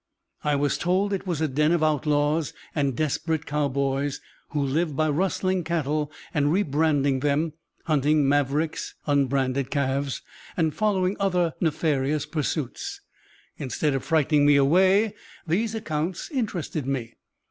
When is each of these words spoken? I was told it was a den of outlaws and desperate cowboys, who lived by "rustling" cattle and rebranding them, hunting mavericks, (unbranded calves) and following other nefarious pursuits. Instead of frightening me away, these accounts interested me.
I 0.43 0.55
was 0.55 0.79
told 0.79 1.13
it 1.13 1.27
was 1.27 1.41
a 1.41 1.47
den 1.47 1.71
of 1.71 1.83
outlaws 1.83 2.53
and 2.73 2.95
desperate 2.97 3.45
cowboys, 3.45 4.19
who 4.49 4.59
lived 4.63 4.95
by 4.95 5.07
"rustling" 5.09 5.63
cattle 5.63 6.11
and 6.33 6.47
rebranding 6.51 7.19
them, 7.21 7.53
hunting 7.83 8.27
mavericks, 8.27 8.95
(unbranded 9.05 9.69
calves) 9.69 10.23
and 10.57 10.73
following 10.73 11.15
other 11.19 11.53
nefarious 11.61 12.25
pursuits. 12.25 13.01
Instead 13.59 13.93
of 13.93 14.03
frightening 14.03 14.43
me 14.47 14.55
away, 14.55 15.13
these 15.45 15.75
accounts 15.75 16.31
interested 16.31 16.87
me. 16.87 17.13